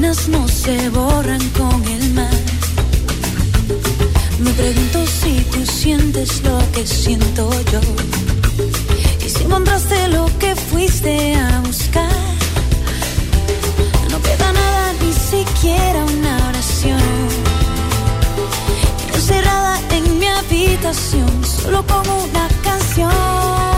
penas 0.00 0.28
no 0.28 0.46
se 0.46 0.90
borran 0.90 1.40
con 1.58 1.82
el 1.84 2.14
mar. 2.14 2.38
Me 4.38 4.50
pregunto 4.52 5.04
si 5.06 5.40
tú 5.52 5.66
sientes 5.66 6.42
lo 6.44 6.58
que 6.72 6.86
siento 6.86 7.50
yo. 7.72 7.80
Y 9.26 9.28
si 9.28 9.42
encontraste 9.42 10.08
lo 10.08 10.26
que 10.38 10.54
fuiste 10.54 11.34
a 11.34 11.60
buscar. 11.66 12.10
No 14.10 14.22
queda 14.22 14.52
nada, 14.52 14.92
ni 15.02 15.12
siquiera 15.12 16.04
una 16.04 16.48
oración. 16.48 17.02
Encerrada 19.14 19.80
en 19.96 20.18
mi 20.18 20.26
habitación, 20.26 21.30
solo 21.44 21.84
como 21.86 22.24
una 22.24 22.48
canción. 22.62 23.77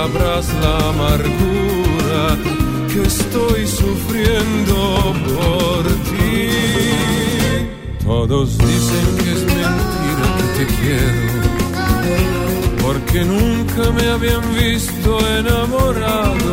Sabrás 0.00 0.46
la 0.62 0.76
amargura 0.92 2.22
que 2.90 3.02
estoy 3.02 3.66
sufriendo 3.66 4.78
por 5.28 5.82
ti. 6.08 6.48
Todos 8.04 8.56
dicen 8.56 9.06
que 9.18 9.30
es 9.36 9.42
mentira 9.58 10.26
que 10.38 10.46
te 10.58 10.64
quiero, 10.78 11.32
porque 12.82 13.18
nunca 13.24 13.82
me 13.96 14.04
habían 14.14 14.44
visto 14.54 15.10
enamorado. 15.38 16.52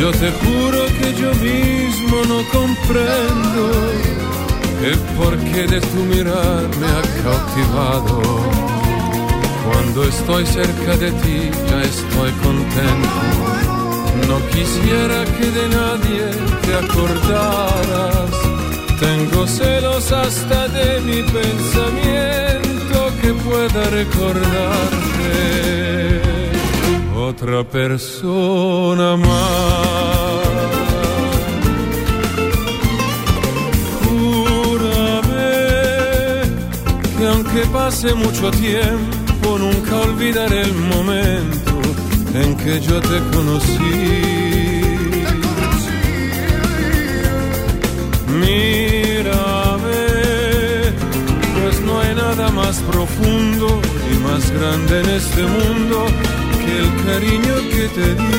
Yo 0.00 0.10
te 0.22 0.28
juro 0.40 0.80
que 0.98 1.08
yo 1.22 1.30
mismo 1.50 2.16
no 2.30 2.38
comprendo 2.56 3.62
el 4.88 4.98
porqué 5.18 5.62
de 5.74 5.80
tu 5.80 6.00
mirar 6.12 6.62
me 6.80 6.86
ha 6.96 7.02
cautivado. 7.22 8.73
Cuando 9.64 10.04
estoy 10.04 10.46
cerca 10.46 10.96
de 10.96 11.10
ti 11.10 11.50
ya 11.68 11.82
estoy 11.82 12.32
contento. 12.42 13.22
No 14.28 14.38
quisiera 14.48 15.24
que 15.36 15.46
de 15.58 15.68
nadie 15.68 16.24
te 16.64 16.74
acordaras. 16.84 18.30
Tengo 19.00 19.46
celos 19.46 20.12
hasta 20.12 20.68
de 20.68 21.00
mi 21.00 21.22
pensamiento 21.22 22.96
que 23.20 23.32
pueda 23.32 23.90
recordarte 23.90 25.24
otra 27.16 27.64
persona 27.64 29.16
más. 29.16 30.44
Júrame 34.04 35.52
que 37.18 37.26
aunque 37.26 37.62
pase 37.72 38.14
mucho 38.14 38.50
tiempo, 38.50 39.23
nunca 39.94 40.10
olvidaré 40.10 40.62
el 40.62 40.74
momento 40.74 41.72
en 42.34 42.56
que 42.56 42.80
yo 42.80 43.00
te 43.00 43.18
conocí. 43.34 44.00
Mírame, 48.40 49.92
pues 51.60 51.80
no 51.80 52.00
hay 52.00 52.14
nada 52.14 52.50
más 52.50 52.76
profundo 52.90 53.80
y 54.12 54.18
más 54.18 54.50
grande 54.50 55.00
en 55.00 55.08
este 55.10 55.42
mundo 55.42 56.06
que 56.64 56.78
el 56.84 56.90
cariño 57.06 57.54
que 57.70 57.88
te 57.96 58.14
di. 58.14 58.34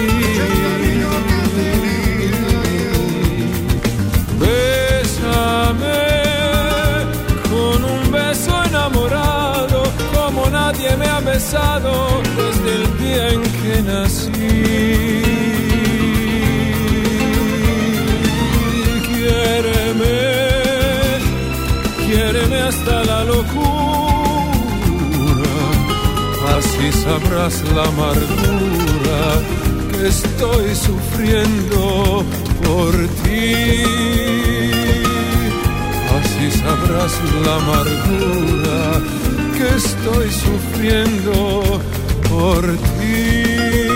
Bésame 4.41 5.99
con 7.49 7.85
un 7.85 8.11
beso 8.11 8.63
enamorado 8.63 9.44
nadie 10.65 10.97
me 10.97 11.05
ha 11.05 11.19
besado 11.19 11.93
desde 12.41 12.69
el 12.79 12.85
día 13.03 13.23
en 13.35 13.41
que 13.59 13.75
nací. 13.89 14.31
Quiéreme, 19.07 20.17
quiéreme 22.05 22.59
hasta 22.69 22.95
la 23.11 23.19
locura, 23.33 23.57
así 26.57 26.87
sabrás 27.03 27.55
la 27.75 27.83
amargura 27.93 29.21
que 29.91 30.07
estoy 30.15 30.67
sufriendo 30.87 31.81
por 32.65 32.91
ti. 33.21 33.53
Así 36.17 36.47
sabrás 36.63 37.13
la 37.45 37.53
amargura 37.61 39.14
estoy 39.75 40.29
sufriendo 40.29 41.81
por 42.29 42.65
ti. 42.99 43.94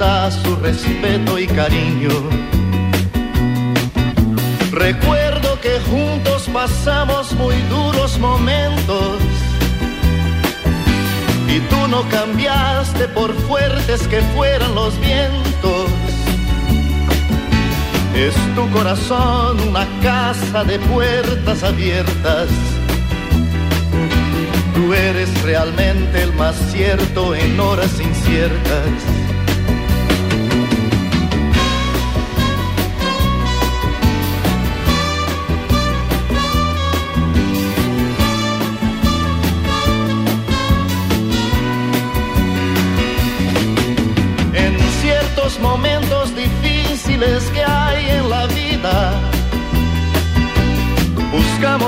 Amistad, 0.00 0.30
su 0.42 0.56
respeto 0.56 1.38
y 1.38 1.46
cariño. 1.46 2.10
Recuerdo 4.72 5.60
que 5.60 5.78
juntos 5.90 6.48
pasamos 6.52 7.32
muy 7.34 7.56
duros 7.68 8.18
momentos 8.18 9.18
y 11.48 11.58
tú 11.60 11.88
no 11.88 12.02
cambiaste 12.08 13.08
por 13.08 13.34
fuertes 13.46 14.06
que 14.08 14.20
fueran 14.34 14.74
los 14.74 14.98
vientos. 15.00 15.90
Es 18.14 18.34
tu 18.54 18.68
corazón 18.70 19.60
una 19.68 19.86
casa 20.02 20.64
de 20.64 20.78
puertas 20.78 21.62
abiertas. 21.62 22.48
Tú 24.74 24.94
eres 24.94 25.42
realmente 25.42 26.22
el 26.22 26.32
más 26.34 26.56
cierto 26.72 27.34
en 27.34 27.58
horas 27.60 28.00
inciertas. 28.00 29.19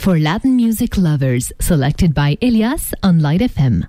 for 0.00 0.18
Latin 0.18 0.56
music 0.56 0.96
lovers, 0.96 1.52
selected 1.60 2.14
by 2.14 2.38
Elias 2.40 2.94
on 3.02 3.20
Light 3.20 3.42
FM. 3.42 3.86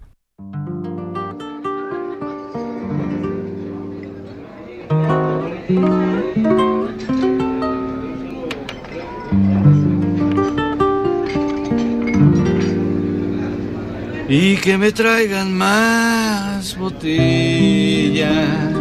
y 14.34 14.56
que 14.58 14.78
me 14.78 14.94
traigan 14.94 15.54
más 15.54 16.78
botellas 16.78 18.81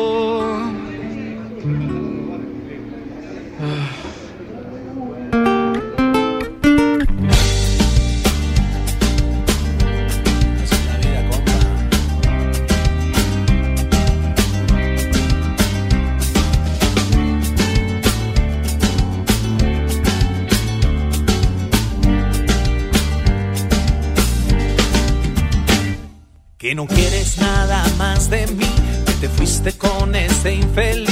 no 26.81 26.87
quieres 26.87 27.37
nada 27.37 27.83
más 27.99 28.27
de 28.31 28.47
mí, 28.47 28.65
que 29.05 29.13
te 29.21 29.29
fuiste 29.29 29.71
con 29.73 30.15
ese 30.15 30.55
infeliz. 30.55 31.10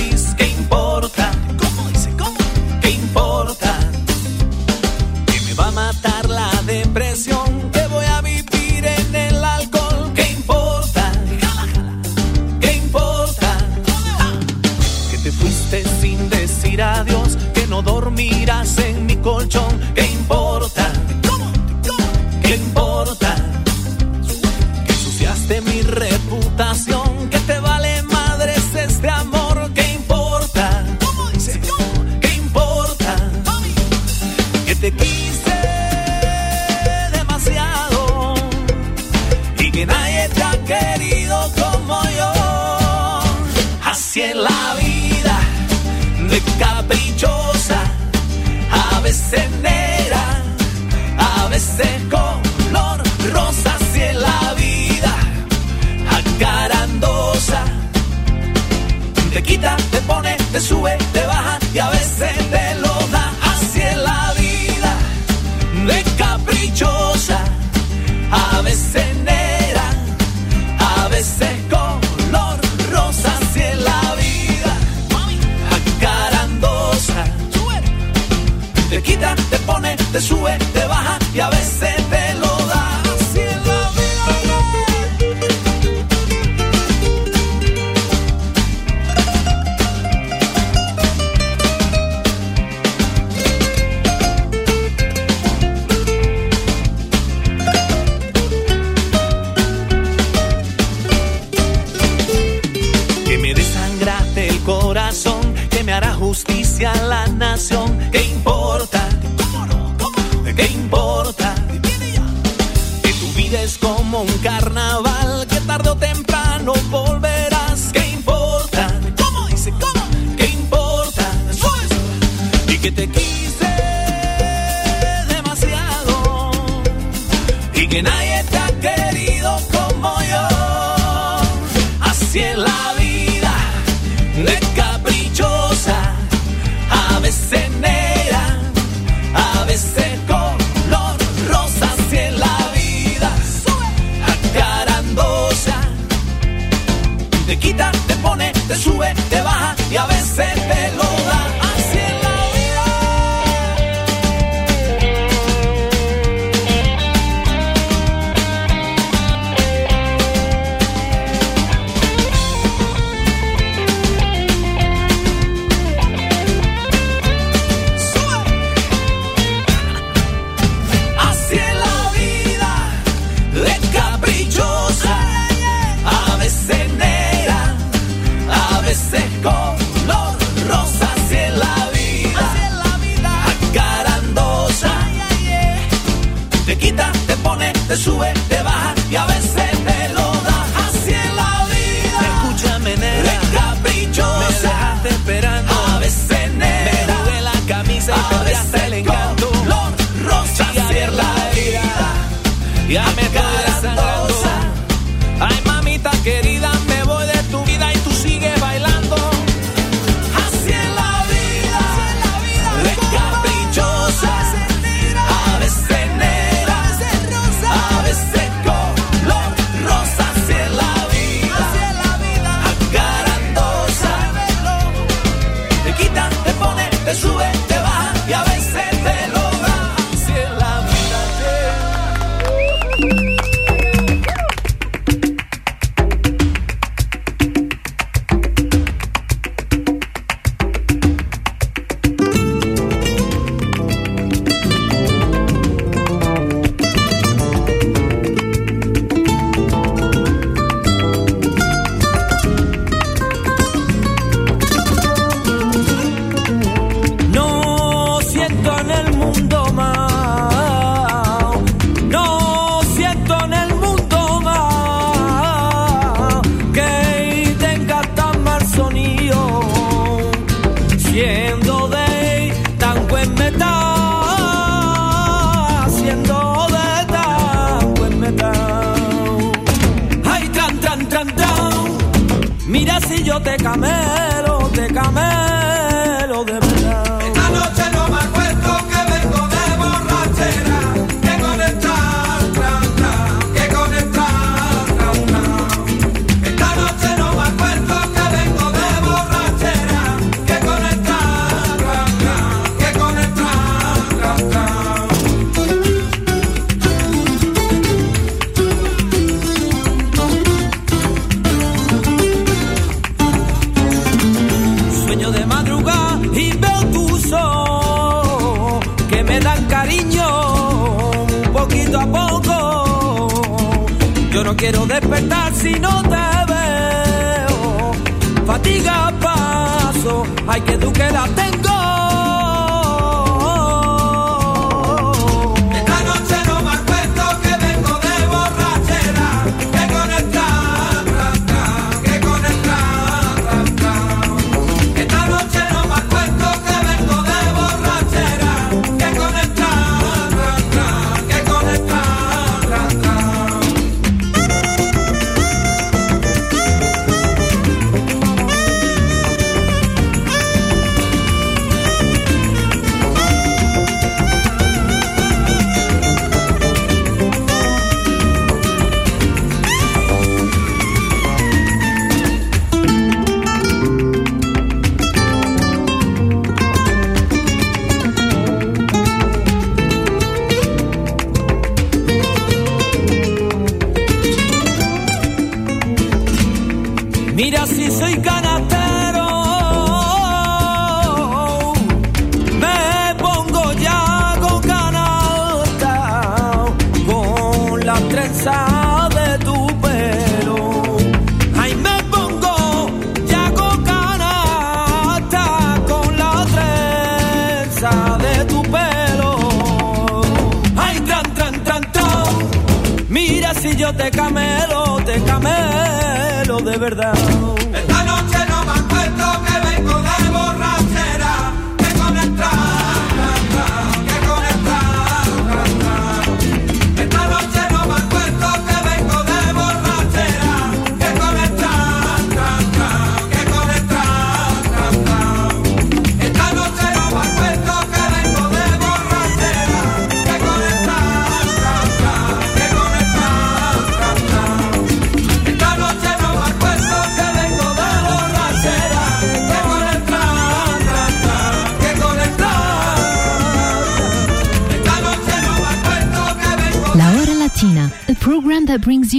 te 187.90 187.96
sube, 187.96 188.32
te 188.48 188.62
baja 188.62 188.94
y 189.10 189.16
a 189.16 189.26
veces 189.26 189.49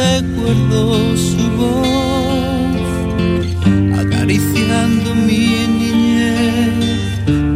Recuerdo 0.00 1.16
su 1.16 1.44
voz, 1.60 2.80
acariciando 4.02 5.14
mi 5.14 5.46
niñez 5.80 6.74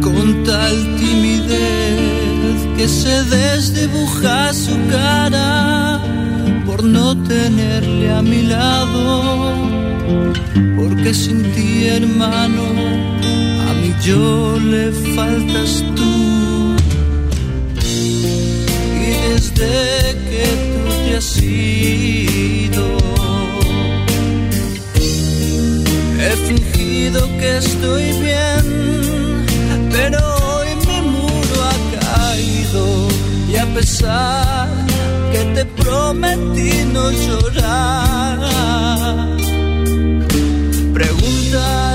con 0.05 0.43
tal 0.43 0.75
timidez 0.99 2.57
que 2.77 2.87
se 2.87 3.15
desdibuja 3.37 4.53
su 4.53 4.75
cara 4.89 6.01
por 6.65 6.83
no 6.83 7.07
tenerle 7.23 8.11
a 8.11 8.21
mi 8.21 8.41
lado, 8.43 9.03
porque 10.77 11.13
sin 11.13 11.39
ti 11.53 11.87
hermano 11.87 12.65
a 13.67 13.73
mí 13.79 13.89
yo 14.03 14.59
le 14.59 14.91
faltas 15.15 15.83
tú. 15.97 16.13
Y 17.87 19.11
desde 19.33 19.73
que 20.29 20.64
he 26.19 26.31
fingido 26.47 27.25
que 27.39 27.57
estoy 27.57 28.03
bien, 28.19 29.45
pero 29.91 30.19
hoy 30.47 30.67
mi 30.87 31.01
muro 31.09 31.55
ha 31.63 31.77
caído 32.01 33.07
y 33.49 33.55
a 33.55 33.65
pesar 33.73 34.67
que 35.31 35.41
te 35.55 35.63
prometí 35.65 36.83
no 36.91 37.09
llorar. 37.11 38.39
Pregúntale 40.93 41.94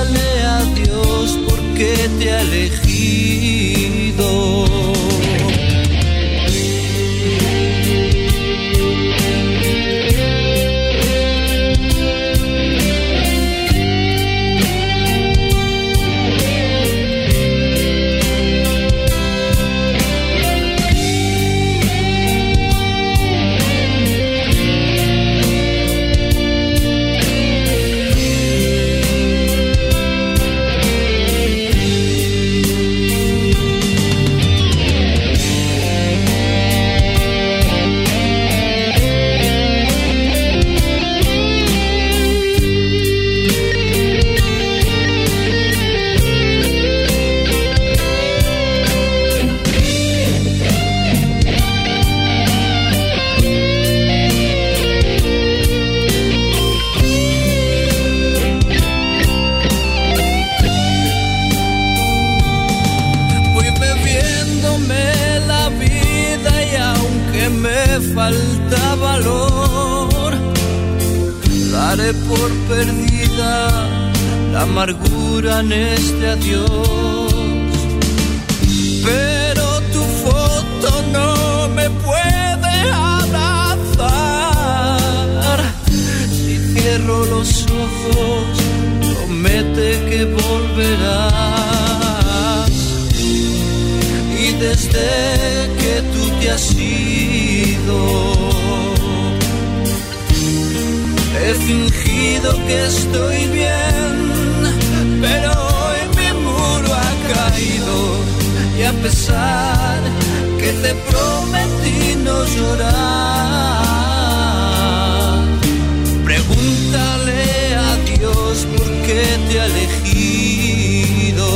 te 119.50 119.60
ha 119.60 119.66
elegido 119.66 121.48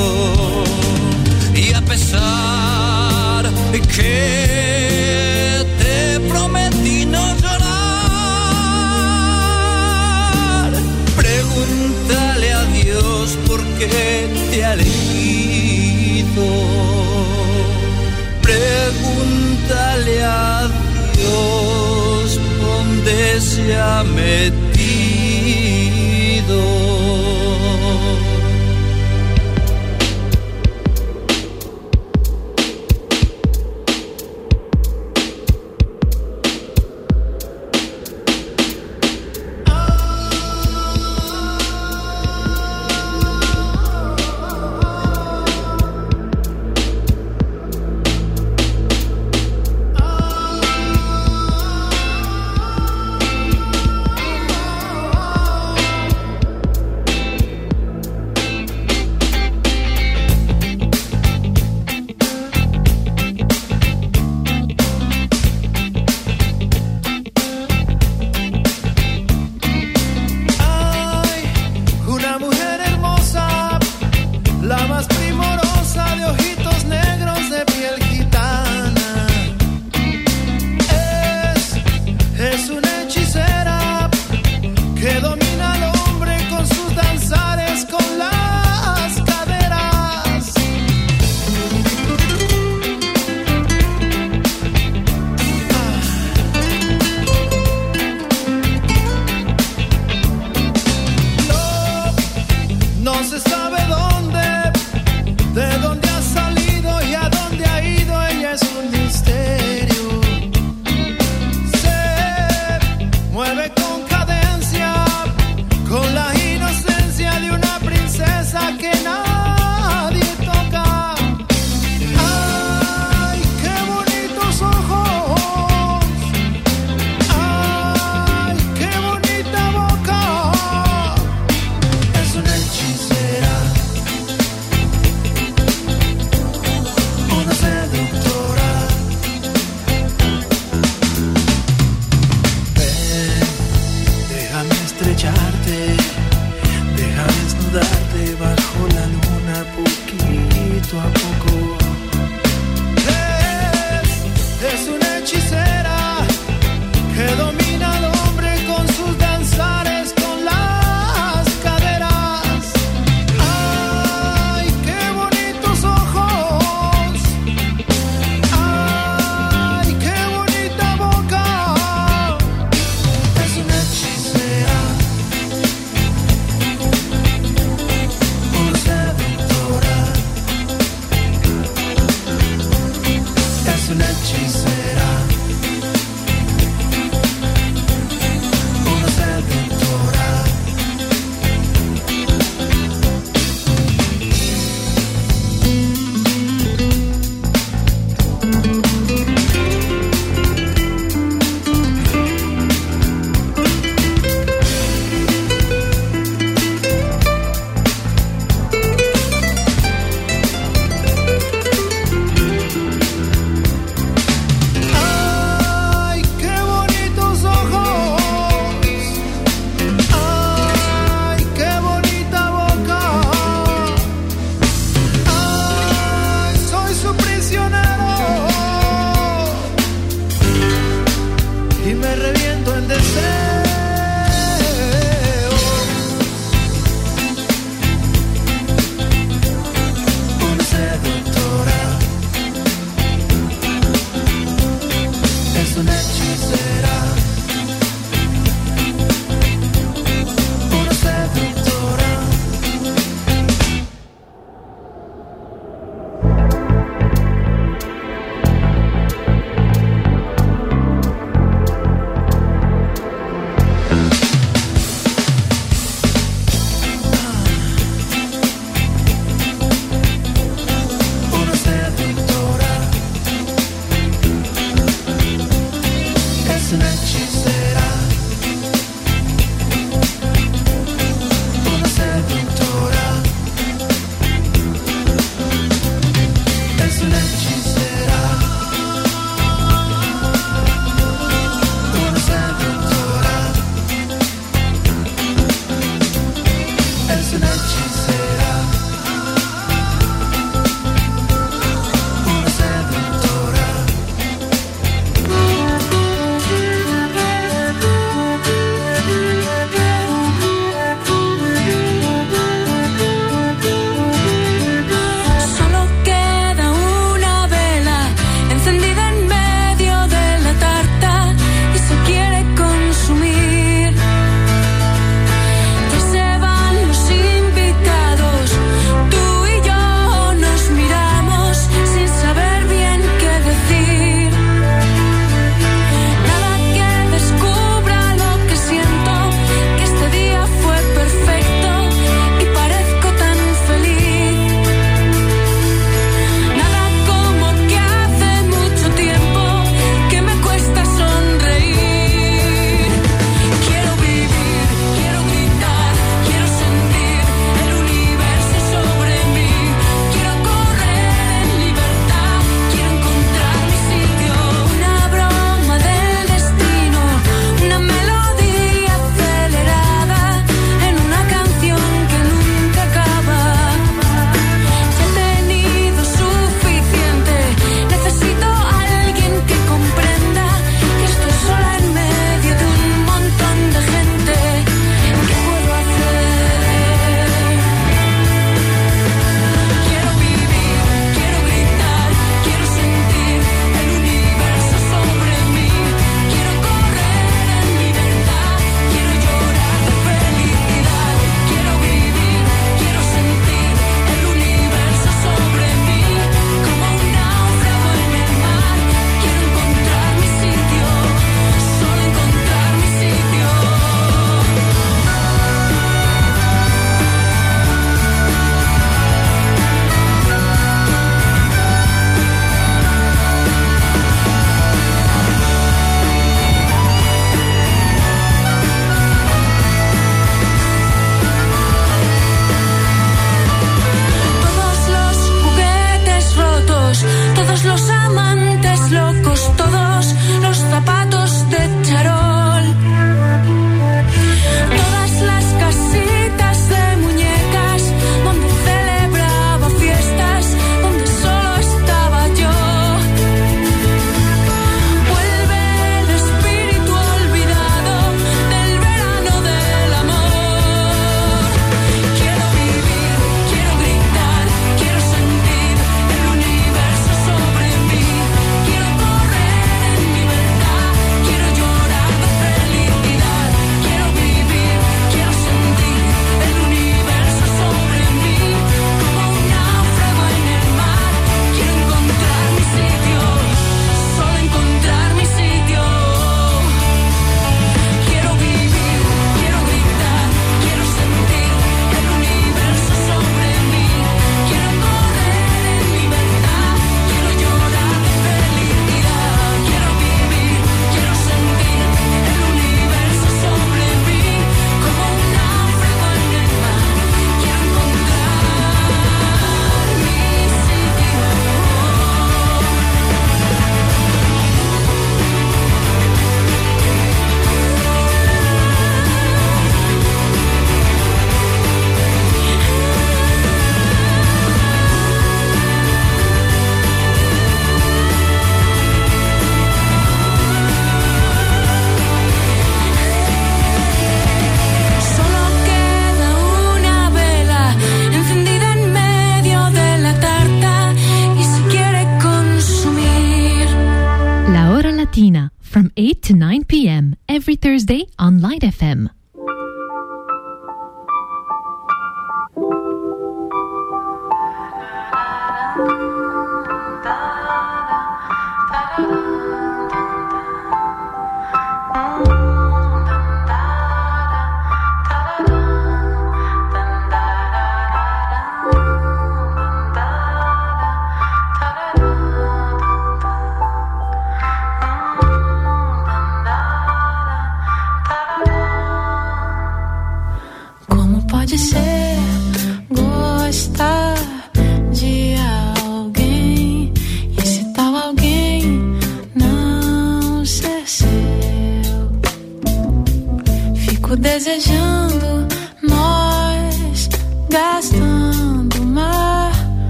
y 1.54 1.72
a 1.72 1.80
pesar 1.82 3.48
que 3.96 5.64
te 5.78 6.20
prometí 6.28 7.06
no 7.06 7.36
llorar, 7.36 7.62
pregúntale 11.16 12.52
a 12.52 12.64
Dios 12.64 13.38
por 13.46 13.62
qué 13.78 14.28
te 14.50 14.64
ha 14.64 14.72
elegido. 14.74 16.44
Pregúntale 18.42 20.24
a 20.24 20.68
Dios 21.16 22.40
dónde 22.60 23.40
se 23.40 23.76
ha 23.76 24.02
metido. 24.02 24.73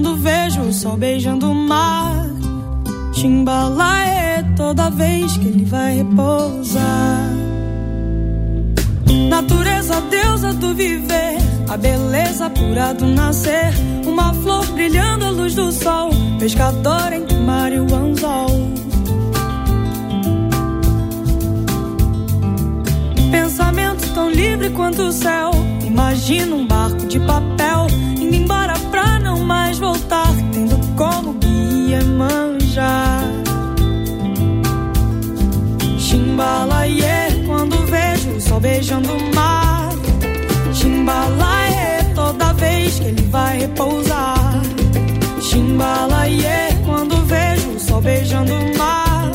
quando 0.00 0.16
vejo 0.16 0.62
o 0.62 0.72
sol 0.72 0.96
beijando 0.96 1.50
o 1.50 1.54
mar. 1.54 2.26
Timbalaê 3.12 4.38
é 4.38 4.42
toda 4.56 4.88
vez 4.88 5.36
que 5.36 5.46
ele 5.46 5.66
vai 5.66 5.96
repousar. 5.96 7.30
Natureza, 9.28 10.00
deusa 10.08 10.54
do 10.54 10.74
viver, 10.74 11.36
a 11.68 11.76
beleza 11.76 12.48
pura 12.48 12.94
do 12.94 13.04
nascer. 13.08 13.74
Uma 14.06 14.32
flor 14.32 14.66
brilhando 14.68 15.26
à 15.26 15.30
luz 15.30 15.54
do 15.54 15.70
sol, 15.70 16.08
pescador 16.38 17.12
entre 17.12 17.36
mar 17.36 17.70
e 17.70 17.78
o 17.78 17.94
anzol. 17.94 18.70
Pensamento 23.30 24.14
tão 24.14 24.30
livre 24.30 24.70
quanto 24.70 25.02
o 25.02 25.12
céu. 25.12 25.50
Imagina 25.84 26.56
um 26.56 26.66
barco 26.66 27.06
de 27.06 27.20
papel 27.20 27.59
Chimbalaie, 36.40 37.44
quando 37.46 37.76
vejo 37.84 38.30
o 38.30 38.40
sol 38.40 38.60
beijando 38.60 39.12
o 39.12 39.34
mar. 39.34 39.90
Chimbalaie, 40.72 42.14
toda 42.14 42.54
vez 42.54 42.98
que 42.98 43.08
ele 43.08 43.22
vai 43.28 43.58
repousar. 43.58 44.62
Chimbalaie, 45.42 46.74
quando 46.86 47.16
vejo 47.26 47.68
o 47.72 47.78
sol 47.78 48.00
beijando 48.00 48.54
o 48.54 48.78
mar. 48.78 49.30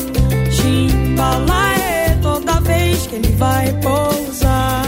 Chimbalaie, 0.50 2.18
toda 2.20 2.60
vez 2.62 3.06
que 3.06 3.14
ele 3.14 3.32
vai 3.36 3.66
repousar. 3.66 4.82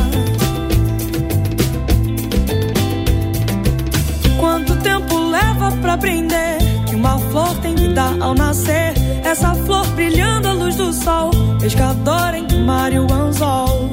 Quanto 4.41 4.75
tempo 4.83 5.19
leva 5.31 5.71
pra 5.81 5.93
aprender 5.93 6.58
uma 6.99 7.17
flor 7.31 7.55
tem 7.63 7.75
vida 7.77 8.03
ao 8.21 8.35
nascer? 8.35 8.93
Essa 9.25 9.55
flor 9.55 9.87
brilhando 9.89 10.49
à 10.49 10.53
luz 10.53 10.75
do 10.75 10.93
sol, 10.93 11.31
pescador 11.61 12.35
em 12.35 12.65
mar 12.65 12.93
anzol. 12.93 13.91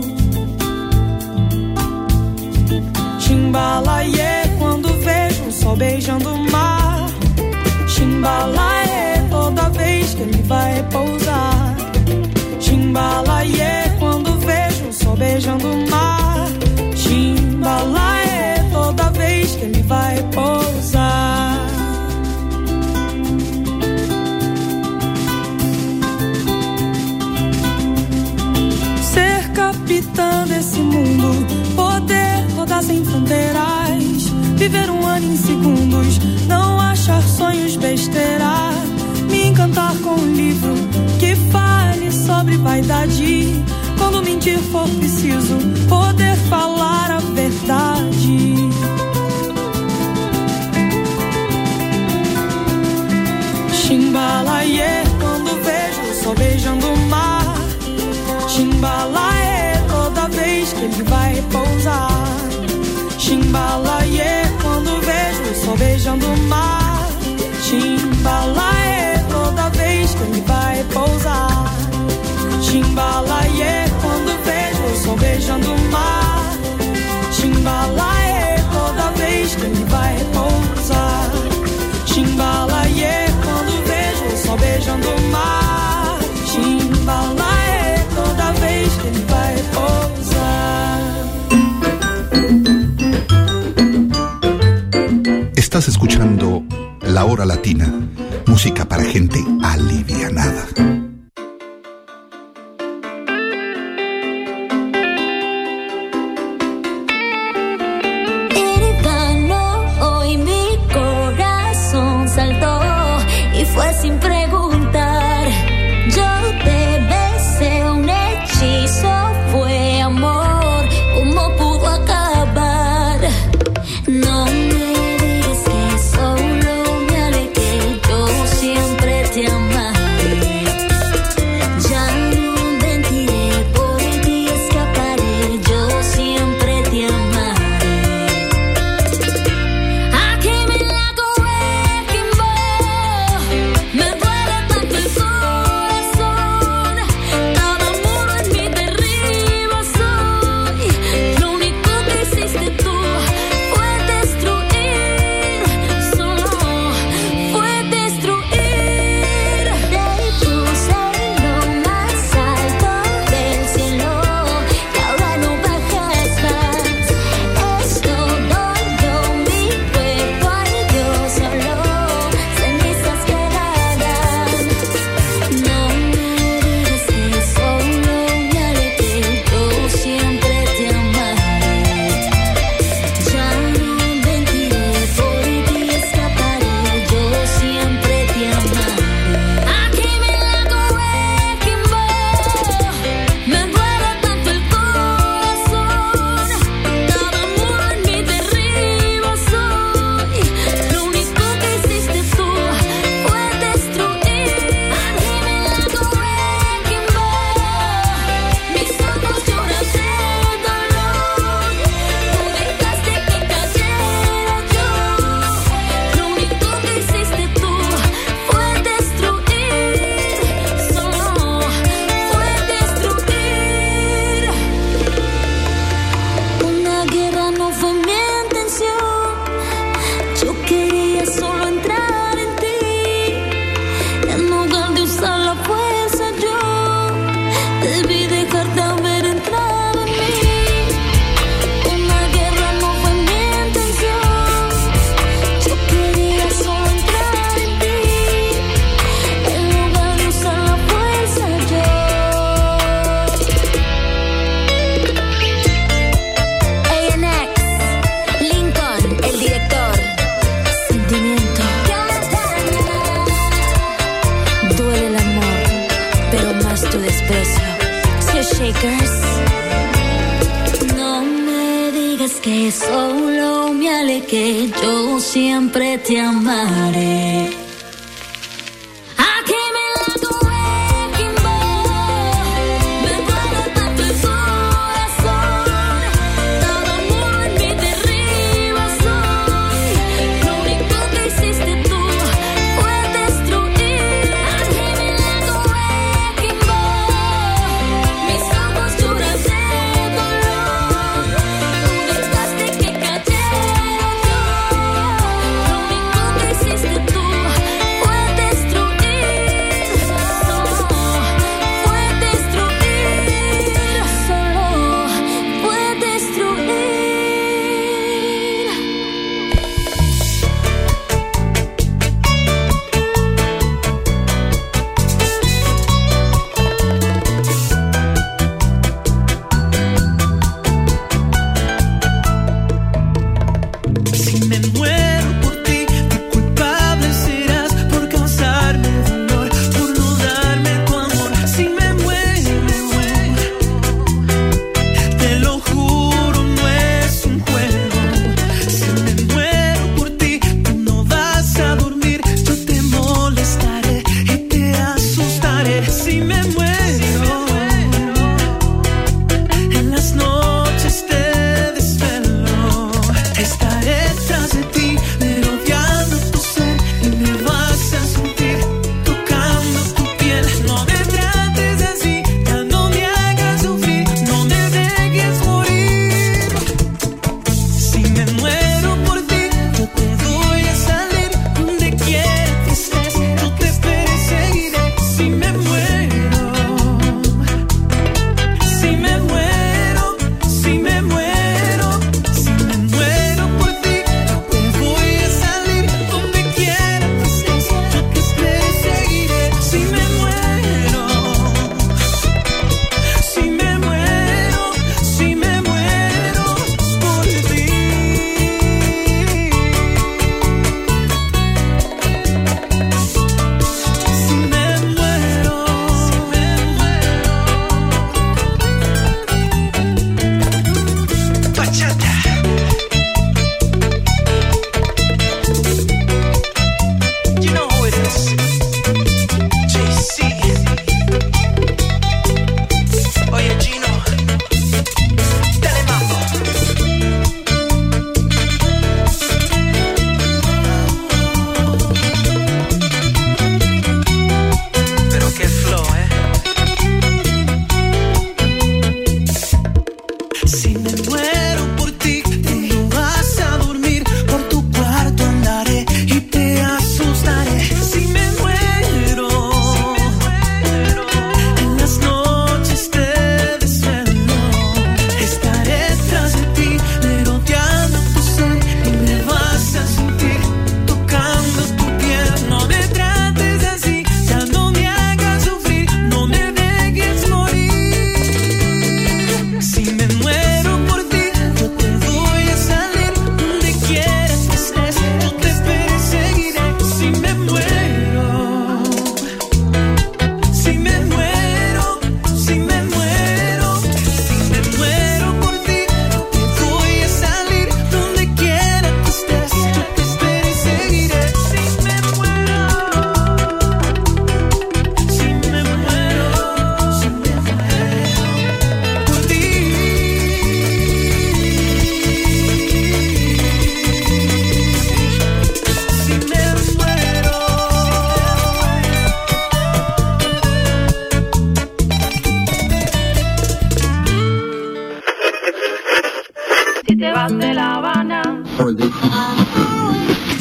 Chimbalaie, 3.20 4.50
quando 4.58 4.88
vejo 5.04 5.44
o 5.44 5.52
sol 5.52 5.76
beijando 5.76 6.34
o 6.34 6.52
mar. 6.52 7.06
Chimbalaie, 7.88 9.30
toda 9.30 9.70
vez 9.70 10.14
que 10.16 10.24
ele 10.24 10.42
vai 10.44 10.74
repousar. 10.74 11.76
Chimbalaie, 12.60 13.96
quando 14.00 14.32
vejo 14.40 14.88
o 14.90 14.94
sol 14.94 15.16
beijando 15.16 15.68
o 15.68 15.90
mar. 15.92 16.48
Chimbalaie, 16.96 18.64
toda 18.72 19.12
vez 19.12 19.56
que 19.56 19.66
ele 19.66 19.84
vai 19.84 20.16
repousar. 20.16 20.65
Fronteiras, 33.16 34.24
viver 34.58 34.90
um 34.90 35.06
ano 35.06 35.34
em 35.34 35.38
segundos, 35.38 36.20
não 36.48 36.80
achar 36.80 37.22
sonhos 37.22 37.78
besteira, 37.78 38.72
me 39.30 39.48
encantar 39.48 39.96
com 40.00 40.16
um 40.16 40.34
livro 40.34 40.74
que 41.18 41.36
fale 41.52 42.12
sobre 42.12 42.58
vaidade. 42.58 43.64
Quando 43.98 44.22
mentir 44.22 44.60
for 44.60 44.88
preciso, 44.90 45.56
poder 45.88 46.36
falar 46.50 47.12
a 47.12 47.22
Chimbalaie, 63.56 64.52
quando 64.62 65.00
vejo 65.00 65.44
o 65.50 65.66
sol 65.66 65.78
beijando 65.78 66.26
o 66.26 66.38
mar. 66.50 67.08
Chimbalaie, 67.64 69.24
toda 69.30 69.70
vez 69.70 70.14
que 70.14 70.24
ele 70.24 70.42
vai 70.42 70.76
repousar. 70.76 71.74
Chimbalaie, 72.62 73.90
quando 74.02 74.44
vejo 74.44 74.84
o 74.84 75.06
sol 75.06 75.16
beijando 75.16 75.72
o 75.72 75.80
mar. 75.90 76.44
Chimbalaie, 77.32 78.62
toda 78.74 79.12
vez 79.12 79.56
que 79.56 79.62
ele 79.62 79.86
vai 79.86 80.18
repousar. 80.18 81.32
Chimbalaie, 82.08 82.85
Estás 95.76 95.90
escuchando 95.90 96.64
La 97.02 97.26
Hora 97.26 97.44
Latina, 97.44 97.94
música 98.46 98.86
para 98.88 99.04
gente 99.04 99.44
alivianada. 99.62 100.95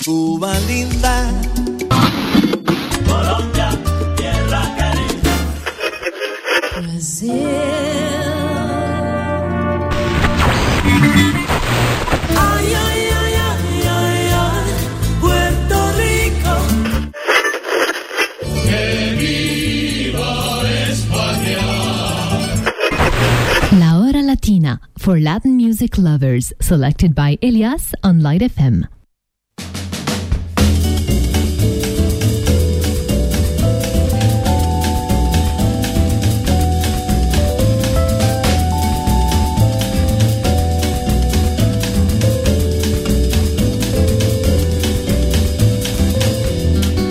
Cuba 0.04 0.52
linda. 0.68 1.43
for 25.04 25.20
Latin 25.20 25.54
music 25.54 25.98
lovers, 25.98 26.50
selected 26.62 27.14
by 27.14 27.36
Elias 27.42 27.92
on 28.02 28.22
Light 28.22 28.40
FM. 28.40 28.88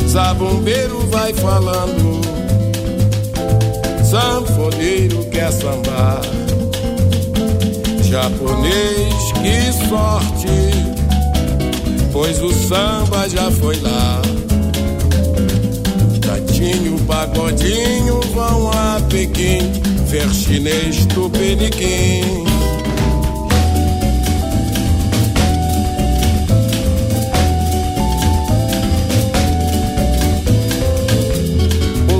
Zabumbeiro 0.07 0.99
vai 1.11 1.31
falando, 1.35 2.21
sanfoneiro 4.03 5.25
quer 5.29 5.51
sambar. 5.51 6.42
Japonês, 8.13 9.31
que 9.41 9.87
sorte, 9.89 10.47
pois 12.11 12.39
o 12.43 12.53
samba 12.53 13.27
já 13.27 13.49
foi 13.49 13.75
lá. 13.79 14.21
Tatinho, 16.21 16.99
pagodinho 17.07 18.21
vão 18.35 18.69
a 18.69 19.01
Pequim, 19.09 19.71
ver 20.05 20.29
chinês 20.29 21.07
do 21.07 21.27
Peniquim. 21.27 22.43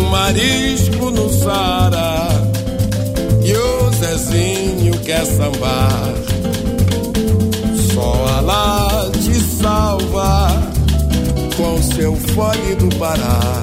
marisco 0.10 1.12
no 1.12 1.30
Sara 1.30 1.83
quer 5.04 5.26
sambar. 5.26 6.14
Só 7.94 8.26
Alá 8.38 9.12
te 9.12 9.34
salva 9.40 10.50
com 11.56 11.82
seu 11.82 12.16
fone 12.16 12.76
do 12.76 12.96
Pará. 12.98 13.62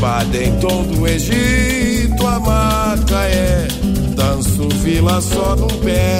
Padenton 0.00 0.84
do 0.84 1.06
Egito, 1.06 2.26
a 2.26 2.40
Macaé, 2.40 3.68
danço 4.16 4.68
vila 4.82 5.20
só 5.20 5.54
no 5.56 5.68
pé. 5.78 6.18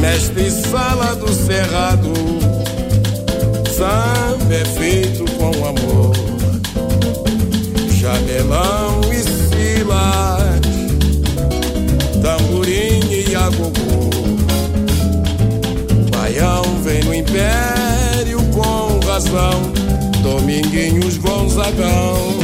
mestre 0.00 0.50
sala 0.50 1.16
do 1.16 1.32
cerrado. 1.32 2.33
Samba 3.84 4.54
é 4.54 4.64
feito 4.64 5.26
com 5.32 5.50
amor, 5.62 6.14
jamelão 7.90 9.02
e 9.12 9.22
silas, 9.22 10.60
tamborim 12.22 13.02
e 13.10 13.34
agogô. 13.34 14.08
Baião 16.10 16.62
vem 16.82 17.04
no 17.04 17.14
império 17.14 18.38
com 18.54 19.06
razão, 19.06 19.60
Dominguinhos 20.22 21.18
Gonzagão. 21.18 22.43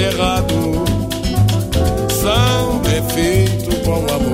errado 0.00 0.84
são 2.10 2.78
defeito 2.78 3.84
com 3.84 3.96
amor. 4.14 4.29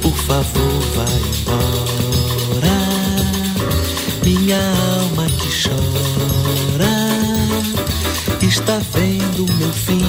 Por 0.00 0.16
favor, 0.16 0.80
vá 0.96 1.04
embora. 1.28 2.78
Minha 4.24 4.58
alma 5.02 5.26
que 5.26 5.50
chora 5.62 6.96
está 8.40 8.80
vendo 8.94 9.44
meu 9.58 9.70
fim. 9.70 10.00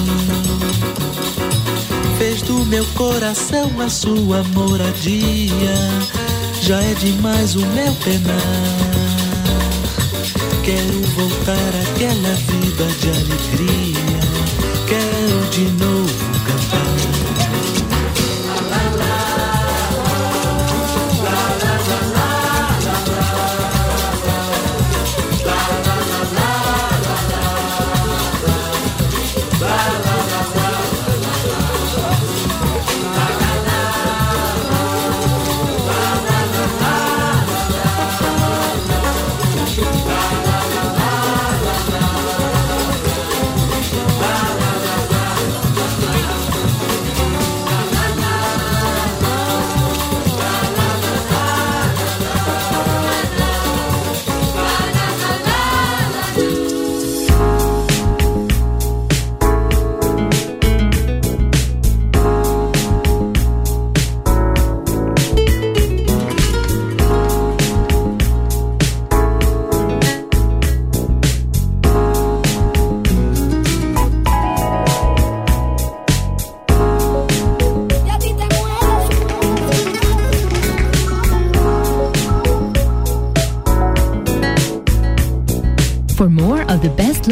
Fez 2.17 2.41
do 2.43 2.65
meu 2.67 2.85
coração 2.95 3.69
a 3.81 3.89
sua 3.89 4.43
moradia. 4.53 5.75
Já 6.61 6.81
é 6.81 6.93
demais 6.93 7.57
o 7.57 7.65
meu 7.65 7.93
penar. 7.95 8.79
Quero 10.63 11.01
voltar 11.17 11.71
àquela 11.83 12.33
vida 12.47 12.85
de 13.01 13.09
alegria. 13.09 14.19
Quero 14.87 15.49
de 15.49 15.83
novo 15.83 16.18